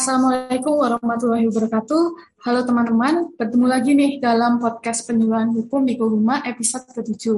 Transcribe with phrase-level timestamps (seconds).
[0.00, 2.02] Assalamualaikum warahmatullahi wabarakatuh.
[2.48, 7.36] Halo teman-teman, bertemu lagi nih dalam podcast penyuluhan hukum Biko Huma episode ke-7.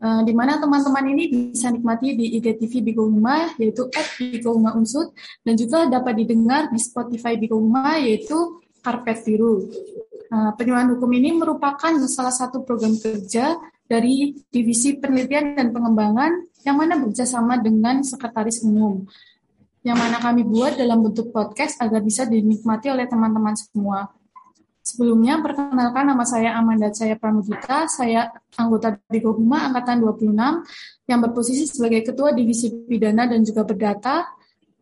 [0.00, 4.72] Uh, di mana teman-teman ini bisa nikmati di IGTV Biko Huma, yaitu at Biko Huma
[5.44, 9.68] dan juga dapat didengar di Spotify Biko Huma, yaitu Karpet Biru.
[10.32, 16.80] Uh, penyuluhan hukum ini merupakan salah satu program kerja dari Divisi Penelitian dan Pengembangan yang
[16.80, 19.04] mana bekerjasama dengan Sekretaris Umum
[19.80, 24.12] yang mana kami buat dalam bentuk podcast agar bisa dinikmati oleh teman-teman semua.
[24.80, 30.32] Sebelumnya, perkenalkan nama saya Amanda Caya Pramudita, saya anggota Bigo Huma Angkatan 26
[31.04, 34.24] yang berposisi sebagai Ketua Divisi Pidana dan juga Berdata.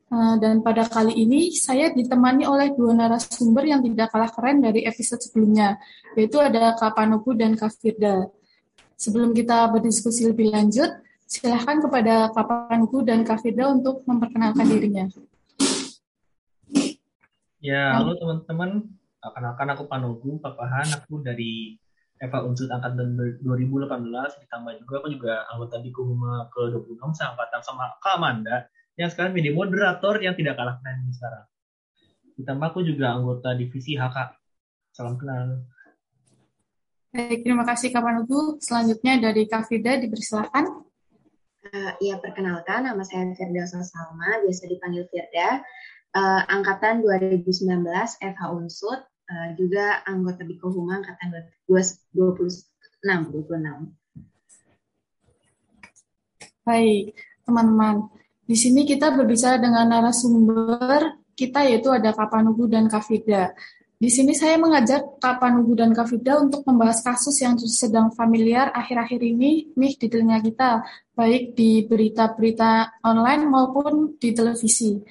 [0.09, 4.87] Eh, dan pada kali ini, saya ditemani oleh dua narasumber yang tidak kalah keren dari
[4.87, 5.77] episode sebelumnya,
[6.17, 8.33] yaitu ada Kak Panuku dan Kak Firda.
[8.97, 10.89] Sebelum kita berdiskusi lebih lanjut,
[11.29, 15.05] Silahkan kepada Papanku dan Kak Firda untuk memperkenalkan dirinya.
[17.61, 18.89] Ya, halo teman-teman.
[19.21, 20.89] Kenalkan aku Panugu, Papahan.
[21.05, 21.77] Aku dari
[22.17, 23.45] Eva Unsur Angkatan 2018.
[24.41, 28.65] Ditambah juga aku juga anggota di Kuhuma ke-26 seangkatan sama Kak Amanda
[28.97, 31.45] yang sekarang menjadi moderator yang tidak kalah keren sekarang.
[32.41, 34.33] Ditambah aku juga anggota divisi HK.
[34.97, 35.61] Salam kenal.
[37.13, 38.57] Baik, terima kasih Kak Panugu.
[38.65, 40.88] Selanjutnya dari Kak Firda dipersilakan.
[41.59, 45.59] Uh, ya, perkenalkan, nama saya Firda Salma, biasa dipanggil Firda.
[46.15, 47.83] Uh, angkatan 2019,
[48.23, 52.23] FH Unsut, uh, juga anggota Biko Huma angkatan 26,
[53.03, 53.91] 26.
[56.63, 58.07] Baik, teman-teman.
[58.49, 63.55] Di sini kita berbicara dengan narasumber kita yaitu ada Kapanugu dan Kafida.
[63.99, 68.71] Di sini saya mengajak Kak Panugu dan Kak Fida untuk membahas kasus yang sedang familiar
[68.71, 70.87] akhir-akhir ini nih di telinga kita,
[71.19, 75.03] baik di berita-berita online maupun di televisi.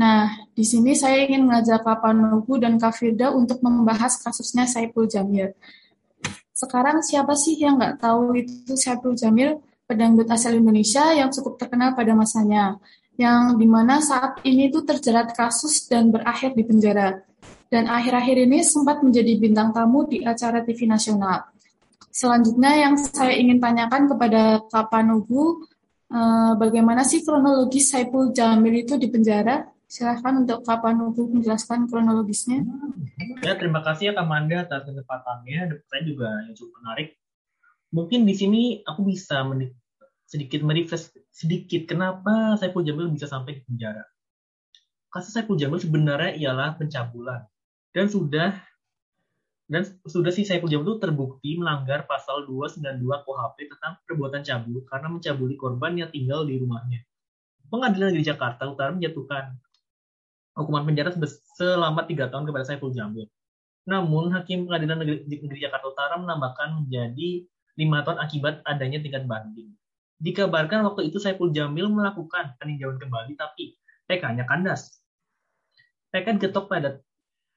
[0.00, 5.04] Nah, di sini saya ingin mengajak Kak Panugu dan Kak Firda untuk membahas kasusnya Saipul
[5.04, 5.52] Jamil.
[6.56, 11.92] Sekarang siapa sih yang nggak tahu itu Saipul Jamil, pedangdut asal Indonesia yang cukup terkenal
[11.92, 12.80] pada masanya,
[13.20, 17.20] yang di mana saat ini itu terjerat kasus dan berakhir di penjara
[17.72, 21.48] dan akhir-akhir ini sempat menjadi bintang tamu di acara TV nasional.
[22.12, 25.64] Selanjutnya yang saya ingin tanyakan kepada Kak Panugu,
[26.12, 29.64] eh, bagaimana sih kronologi Saipul Jamil itu di penjara?
[29.88, 32.60] Silahkan untuk Kak Panugu menjelaskan kronologisnya.
[33.40, 35.72] Ya, terima kasih ya Kak Manda atas kesempatannya.
[35.88, 37.16] Saya juga yang cukup menarik.
[37.88, 39.48] Mungkin di sini aku bisa
[40.28, 44.04] sedikit merefresh sedikit kenapa Saipul Jamil bisa sampai di penjara.
[45.08, 47.51] Kasus Saipul Jamil sebenarnya ialah pencabulan
[47.92, 48.56] dan sudah
[49.72, 55.08] dan sudah si Saiful Jamil itu terbukti melanggar pasal 292 KUHP tentang perbuatan cabul karena
[55.08, 57.00] mencabuli korban yang tinggal di rumahnya.
[57.72, 59.56] Pengadilan negeri Jakarta Utara menjatuhkan
[60.60, 61.08] hukuman penjara
[61.56, 63.24] selama tiga tahun kepada Saiful Jamil.
[63.88, 69.72] Namun, Hakim Pengadilan Negeri, Jakarta Utara menambahkan menjadi lima tahun akibat adanya tingkat banding.
[70.22, 73.74] Dikabarkan waktu itu Saiful Jamil melakukan peninjauan kembali, tapi
[74.06, 75.02] PK-nya kandas.
[76.12, 77.00] PK diketok pada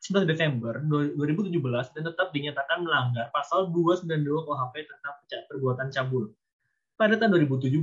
[0.05, 1.49] 11 Desember 2017
[1.97, 5.13] dan tetap dinyatakan melanggar pasal 292 KUHP tentang
[5.49, 6.29] perbuatan cabul.
[6.93, 7.81] Pada tahun 2017,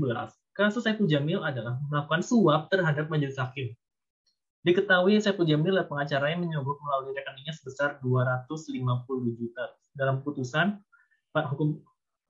[0.55, 3.75] kasus Saiful Jamil adalah melakukan suap terhadap majelis hakim.
[4.63, 8.71] Diketahui Saiful Jamil dan pengacaranya menyogok melalui rekeningnya sebesar 250
[9.35, 10.79] juta dalam putusan
[11.35, 11.83] hukum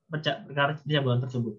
[0.09, 1.53] perkara pencabulan tersebut.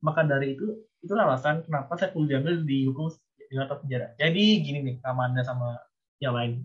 [0.00, 4.14] Maka dari itu, itu alasan kenapa Saiful Jamil dihukum di penjara.
[4.14, 5.74] Jadi gini nih, Kamanda sama
[6.22, 6.62] yang lain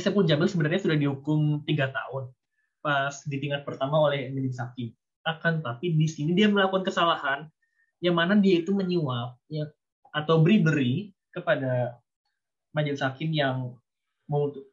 [0.00, 2.32] Saiful Jamil sebenarnya sudah dihukum tiga tahun
[2.84, 4.92] pas di tingkat pertama oleh majelis hakim.
[5.24, 7.48] Akan tapi di sini dia melakukan kesalahan
[8.04, 9.64] yang mana dia itu menyuap ya,
[10.12, 11.96] atau beri-beri kepada
[12.76, 13.72] majelis hakim yang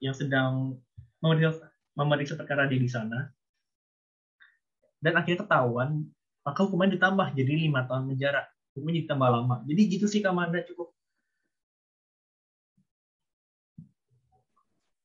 [0.03, 0.75] yang sedang
[1.23, 3.31] memeriksa, memeriksa perkara dia di sana.
[4.99, 6.03] Dan akhirnya ketahuan,
[6.43, 8.43] maka hukuman ditambah jadi lima tahun penjara.
[8.75, 9.55] Hukumnya ditambah lama.
[9.67, 10.93] Jadi gitu sih Kamanda cukup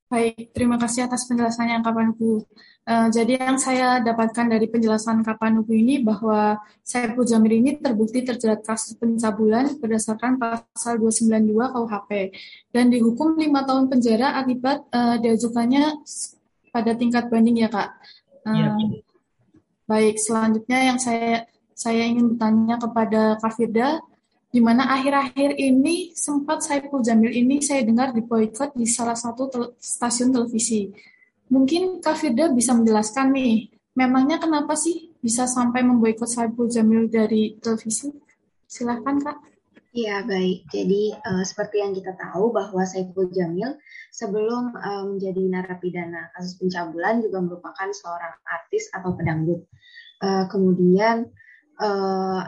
[0.06, 2.46] Baik, terima kasih atas penjelasannya Kapanuku.
[2.86, 8.62] Uh, jadi yang saya dapatkan dari penjelasan Kapanuku ini bahwa Saiful Jamil ini terbukti terjerat
[8.62, 12.10] kasus pencabulan berdasarkan pasal 292 KUHP
[12.70, 15.98] dan dihukum lima tahun penjara akibat uh, diajukannya
[16.70, 17.98] pada tingkat banding ya Kak.
[18.46, 18.70] Uh, ya.
[19.90, 23.98] Baik, selanjutnya yang saya saya ingin bertanya kepada Kak Firda,
[24.56, 29.76] di mana akhir-akhir ini sempat Saiful Jamil ini saya dengar diboykot di salah satu tel
[29.76, 30.88] stasiun televisi.
[31.52, 37.60] Mungkin Kak Firda bisa menjelaskan nih, memangnya kenapa sih bisa sampai memboikot Saiful Jamil dari
[37.60, 38.08] televisi?
[38.64, 39.36] Silahkan Kak.
[39.92, 40.72] Iya, baik.
[40.72, 43.76] Jadi uh, seperti yang kita tahu bahwa Saiful Jamil
[44.08, 49.68] sebelum uh, menjadi narapidana kasus pencabulan juga merupakan seorang artis atau pedangdut.
[50.16, 51.28] Uh, kemudian
[51.76, 52.40] uh,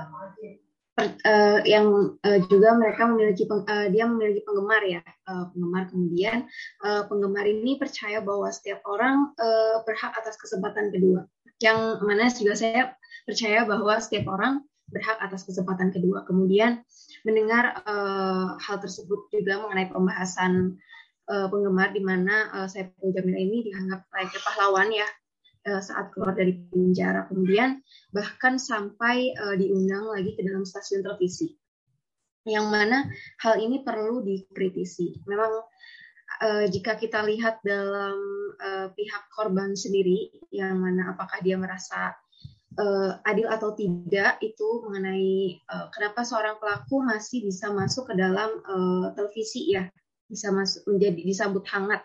[0.99, 6.39] uh, yang uh, juga mereka memiliki peng, uh, dia memiliki penggemar ya, uh, penggemar kemudian
[6.83, 11.25] uh, penggemar ini percaya bahwa setiap orang uh, berhak atas kesempatan kedua.
[11.59, 12.83] Yang mana juga saya
[13.27, 16.25] percaya bahwa setiap orang berhak atas kesempatan kedua.
[16.25, 16.83] Kemudian
[17.23, 20.81] mendengar uh, hal tersebut juga mengenai pembahasan
[21.29, 25.09] uh, penggemar di mana uh, Saiful Jamil ini dianggap layaknya pahlawan ya
[25.69, 27.29] uh, saat keluar dari penjara.
[27.29, 27.85] Kemudian
[28.17, 31.53] bahkan sampai uh, diundang lagi ke dalam stasiun televisi.
[32.49, 32.99] Yang mana
[33.45, 35.21] hal ini perlu dikritisi.
[35.29, 35.53] Memang
[36.41, 38.17] uh, jika kita lihat dalam
[38.57, 42.17] uh, pihak korban sendiri, yang mana apakah dia merasa
[42.79, 48.63] uh, adil atau tidak itu mengenai uh, kenapa seorang pelaku masih bisa masuk ke dalam
[48.65, 49.91] uh, televisi ya
[50.29, 52.05] bisa masuk menjadi disambut hangat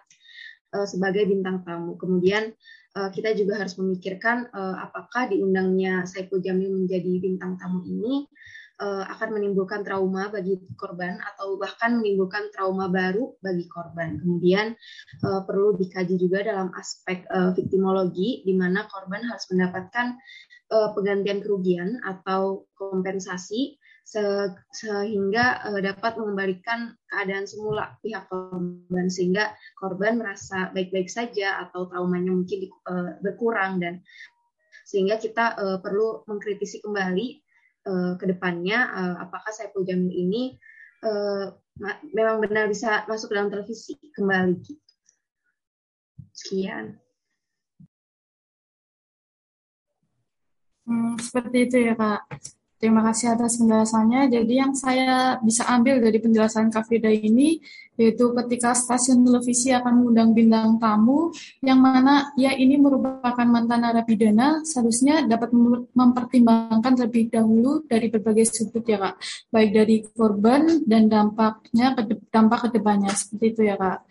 [0.73, 1.95] uh, sebagai bintang tamu.
[1.95, 2.51] Kemudian
[2.97, 8.25] uh, kita juga harus memikirkan uh, apakah diundangnya Saiful Jamil menjadi bintang tamu ini
[8.81, 14.17] uh, akan menimbulkan trauma bagi korban atau bahkan menimbulkan trauma baru bagi korban.
[14.17, 14.73] Kemudian
[15.23, 20.17] uh, perlu dikaji juga dalam aspek uh, viktimologi di mana korban harus mendapatkan
[20.73, 24.21] uh, penggantian kerugian atau kompensasi se
[24.75, 32.35] sehingga uh, dapat mengembalikan keadaan semula pihak korban sehingga korban merasa baik-baik saja atau traumanya
[32.35, 34.03] mungkin di, uh, berkurang dan
[34.83, 37.41] sehingga kita uh, perlu mengkritisi kembali
[37.87, 40.43] uh, ke depannya uh, apakah Saiful Jamil ini
[41.07, 41.55] uh,
[42.13, 44.61] memang benar bisa masuk dalam televisi kembali
[46.33, 46.97] Sekian.
[50.83, 52.21] Hmm, seperti itu ya Kak.
[52.83, 54.27] Terima kasih atas penjelasannya.
[54.27, 57.63] Jadi yang saya bisa ambil dari penjelasan Kak Frida ini,
[57.95, 61.31] yaitu ketika stasiun televisi akan mengundang bintang tamu,
[61.63, 65.55] yang mana ya ini merupakan mantan narapidana, seharusnya dapat
[65.95, 69.15] mempertimbangkan terlebih dahulu dari berbagai sudut ya Kak.
[69.47, 71.95] Baik dari korban dan dampaknya,
[72.35, 73.15] dampak ke depannya.
[73.15, 74.03] Seperti itu ya Kak.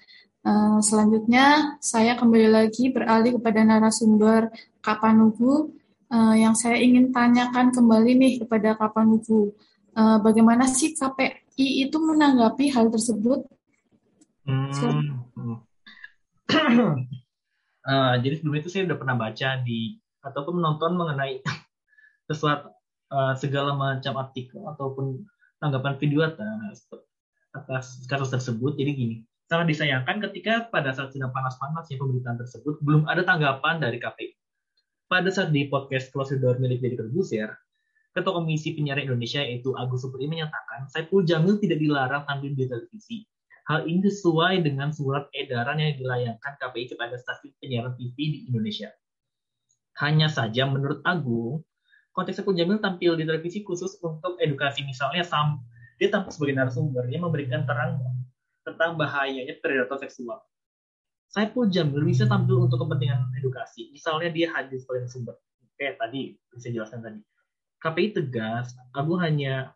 [0.48, 4.48] Uh, selanjutnya, saya kembali lagi beralih kepada narasumber
[4.80, 5.81] Kapanugu
[6.12, 9.16] uh, yang saya ingin tanyakan kembali nih kepada Kapan
[9.92, 13.44] Uh, eh, bagaimana sih KPI itu menanggapi hal tersebut?
[14.48, 14.72] Hmm.
[16.48, 21.44] uh, jadi sebelum itu saya sudah pernah baca di ataupun menonton mengenai
[22.32, 22.72] sesuatu
[23.12, 25.28] uh, segala macam artikel ataupun
[25.60, 26.88] tanggapan video atas
[27.52, 28.72] atas kasus tersebut.
[28.80, 34.00] Jadi gini, sangat disayangkan ketika pada saat sedang panas-panasnya pemberitaan tersebut belum ada tanggapan dari
[34.00, 34.31] KPI
[35.12, 37.52] pada saat di podcast Close Door milik Deddy Corbuzier,
[38.16, 43.28] Ketua Komisi Penyiaran Indonesia yaitu Agus Supri menyatakan Saiful Jamil tidak dilarang tampil di televisi.
[43.68, 48.88] Hal ini sesuai dengan surat edaran yang dilayangkan KPI kepada stasiun penyiaran TV di Indonesia.
[50.00, 51.60] Hanya saja menurut Agung,
[52.16, 55.60] konteks Saiful Jamil tampil di televisi khusus untuk edukasi misalnya sam
[56.00, 58.00] dia tampil sebagai narasumber yang memberikan terang
[58.64, 60.40] tentang bahayanya predator seksual.
[61.32, 63.88] Saiful Jamil bisa tampil untuk kepentingan edukasi.
[63.88, 65.40] Misalnya dia hadir sebagai sumber.
[65.80, 67.20] Kayak tadi, bisa jelaskan tadi.
[67.80, 69.72] KPI tegas, Abu hanya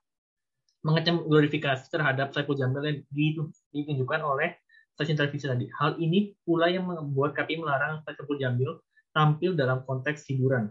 [0.85, 3.01] mengecam glorifikasi terhadap Saiful Jamil yang
[3.73, 4.55] ditunjukkan oleh
[4.95, 5.67] stasiun televisi tadi.
[5.81, 8.77] Hal ini pula yang membuat KPI melarang Saiful Jamil
[9.17, 10.69] tampil dalam konteks hiburan.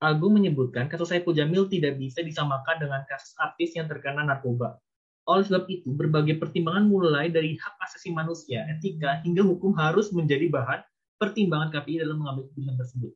[0.00, 4.80] Agung menyebutkan kasus Saiful Jamil tidak bisa disamakan dengan kasus artis yang terkena narkoba.
[5.24, 10.52] Oleh sebab itu, berbagai pertimbangan mulai dari hak asasi manusia, etika, hingga hukum harus menjadi
[10.52, 10.84] bahan
[11.16, 13.12] pertimbangan KPI dalam mengambil keputusan tersebut.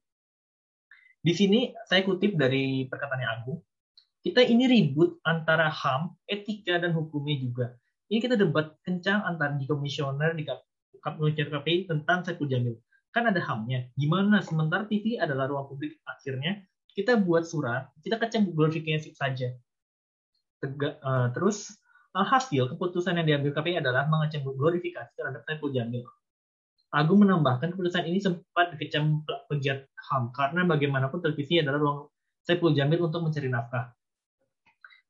[1.21, 3.61] Di sini saya kutip dari perkataannya Agung,
[4.25, 7.67] kita ini ribut antara HAM, etika, dan hukumnya juga.
[8.09, 10.49] Ini kita debat kencang antara di komisioner, di
[11.05, 12.81] komisioner KPI tentang Saiful Jamil.
[13.13, 13.93] Kan ada HAM-nya.
[13.95, 14.41] Gimana?
[14.41, 16.65] Sementara TV adalah ruang publik akhirnya,
[16.99, 19.55] kita buat surat, kita kecam glorifikasi saja.
[20.59, 21.78] Tega, uh, terus
[22.19, 26.03] Alhasil, keputusan yang diambil KPI adalah mengecam glorifikasi terhadap Saiful Jamil.
[26.91, 31.99] Agung menambahkan keputusan ini sempat dikecam pegiat HAM karena bagaimanapun televisi adalah ruang
[32.43, 33.95] Saiful Jamil untuk mencari nafkah.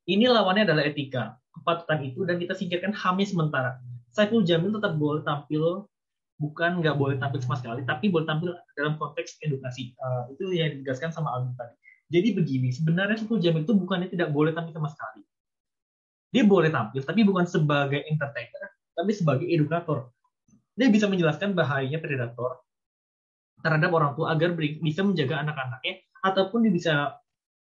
[0.05, 3.81] Ini lawannya adalah etika, kepatutan itu, dan kita singkirkan HAM-nya sementara.
[4.13, 5.89] Saiful Jamil tetap boleh tampil,
[6.37, 9.97] bukan nggak boleh tampil sama sekali, tapi boleh tampil dalam konteks edukasi.
[9.97, 11.73] Uh, itu yang ditegaskan sama Agung tadi.
[12.13, 15.25] Jadi begini, sebenarnya Saiful Jamil itu bukannya tidak boleh tampil sama sekali
[16.29, 20.13] dia boleh tampil tapi bukan sebagai entertainer tapi sebagai edukator
[20.79, 22.63] dia bisa menjelaskan bahayanya predator
[23.59, 26.95] terhadap orang tua agar bisa menjaga anak-anaknya ataupun dia bisa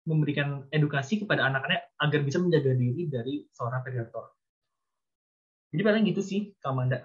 [0.06, 4.30] memberikan edukasi kepada anak-anak agar bisa menjaga diri dari seorang predator.
[5.74, 7.02] Jadi paling gitu sih, Kak Amanda.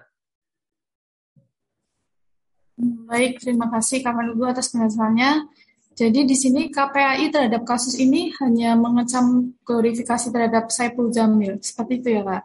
[3.09, 5.49] Baik, terima kasih Kak Mandu atas penjelasannya.
[5.91, 11.59] Jadi di sini KPAI terhadap kasus ini hanya mengecam glorifikasi terhadap Saiful Jamil.
[11.59, 12.43] Seperti itu ya Kak?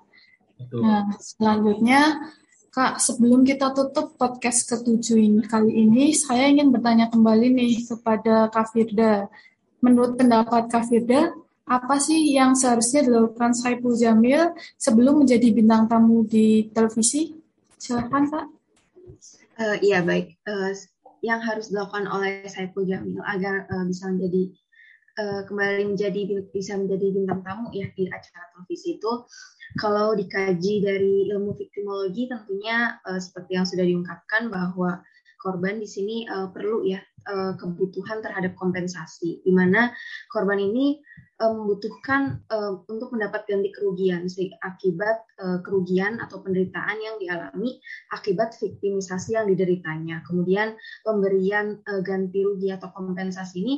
[0.57, 0.81] Betul.
[0.83, 2.01] Nah, selanjutnya
[2.77, 8.53] Kak, sebelum kita tutup podcast ketujuh ini kali ini, saya ingin bertanya kembali nih kepada
[8.53, 9.33] Kak Firda.
[9.81, 11.33] Menurut pendapat Kak Firda,
[11.65, 17.33] apa sih yang seharusnya dilakukan Saiful Jamil sebelum menjadi bintang tamu di televisi?
[17.81, 18.47] Silakan Kak.
[19.57, 20.37] Uh, iya baik.
[20.45, 20.77] Uh,
[21.25, 24.43] yang harus dilakukan oleh Saiful Jamil agar uh, bisa menjadi
[25.21, 26.21] uh, kembali menjadi
[26.53, 29.13] bisa menjadi bintang tamu ya di acara televisi itu.
[29.77, 35.03] Kalau dikaji dari ilmu viktimologi tentunya uh, seperti yang sudah diungkapkan bahwa
[35.41, 39.93] korban di sini uh, perlu ya uh, kebutuhan terhadap kompensasi di mana
[40.33, 41.01] korban ini
[41.41, 44.29] uh, membutuhkan uh, untuk mendapat ganti kerugian
[44.65, 47.81] akibat uh, kerugian atau penderitaan yang dialami
[48.13, 50.25] akibat viktimisasi yang dideritanya.
[50.25, 53.75] Kemudian pemberian uh, ganti rugi atau kompensasi ini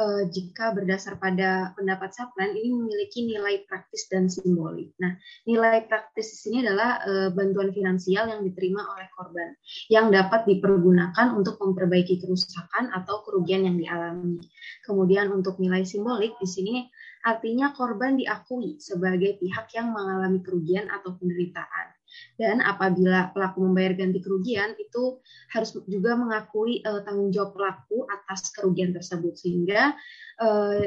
[0.00, 4.94] uh, jika berdasar pada pendapat Saplan ini memiliki nilai praktis dan simbolik.
[5.02, 5.12] Nah,
[5.44, 9.52] nilai praktis di sini adalah uh, bantuan finansial yang diterima oleh korban
[9.92, 14.40] yang dapat dipergunakan untuk memperbaiki kerusakan atau kerugian yang dialami.
[14.86, 16.76] Kemudian untuk nilai simbolik di sini
[17.22, 21.94] artinya korban diakui sebagai pihak yang mengalami kerugian atau penderitaan.
[22.36, 25.22] Dan apabila pelaku membayar ganti kerugian, itu
[25.54, 29.32] harus juga mengakui uh, tanggung jawab pelaku atas kerugian tersebut.
[29.38, 29.96] Sehingga
[30.42, 30.82] uh,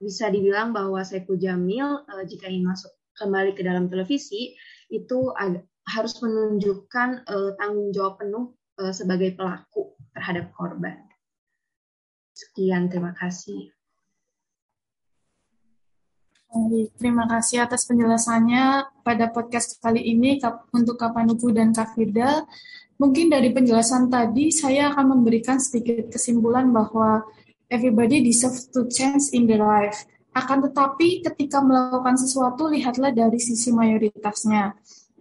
[0.00, 4.56] bisa dibilang bahwa Saiful Jamil uh, jika ingin masuk kembali ke dalam televisi,
[4.88, 5.18] itu
[5.84, 10.96] harus menunjukkan uh, tanggung jawab penuh uh, sebagai pelaku terhadap korban.
[12.32, 13.68] Sekian, terima kasih.
[16.98, 20.34] Terima kasih atas penjelasannya pada podcast kali ini
[20.74, 22.42] untuk Kapanuku dan Kak Firda.
[22.98, 27.22] Mungkin dari penjelasan tadi saya akan memberikan sedikit kesimpulan bahwa
[27.70, 30.02] everybody deserves to change in their life.
[30.34, 34.74] Akan tetapi ketika melakukan sesuatu lihatlah dari sisi mayoritasnya.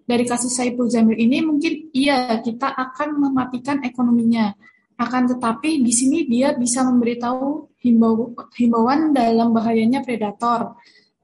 [0.09, 4.50] Dari kasus Saipul Jamil ini mungkin iya kita akan mematikan ekonominya.
[4.98, 10.74] Akan tetapi di sini dia bisa memberitahu himbau, himbauan dalam bahayanya predator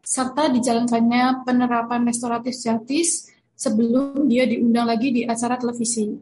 [0.06, 6.14] serta dijalankannya penerapan restoratif justice sebelum dia diundang lagi di acara televisi.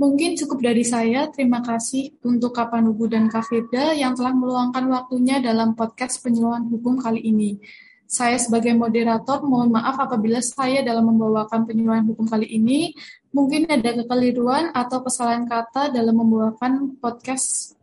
[0.00, 1.28] Mungkin cukup dari saya.
[1.28, 6.96] Terima kasih untuk Kapanubu dan Kak Firda yang telah meluangkan waktunya dalam podcast penyuluhan hukum
[6.96, 7.60] kali ini.
[8.08, 12.96] Saya sebagai moderator mohon maaf apabila saya dalam membawakan penyuluhan hukum kali ini
[13.30, 17.76] mungkin ada kekeliruan atau kesalahan kata dalam membawakan podcast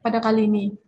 [0.00, 0.87] pada kali ini.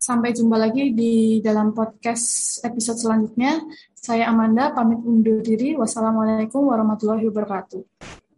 [0.00, 3.60] Sampai jumpa lagi di dalam podcast episode selanjutnya.
[3.92, 5.76] Saya Amanda, pamit undur diri.
[5.76, 7.84] Wassalamualaikum warahmatullahi wabarakatuh.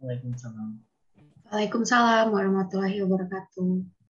[0.03, 0.75] Waalaikumsalam.
[1.47, 3.95] Waalaikumsalam warahmatullahi wabarakatuh.